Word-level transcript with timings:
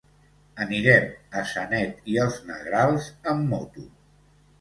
Anirem 0.63 1.03
a 1.41 1.43
Sanet 1.49 1.99
i 2.13 2.17
els 2.23 2.39
Negrals 2.47 3.11
amb 3.33 3.45
moto. 3.53 3.85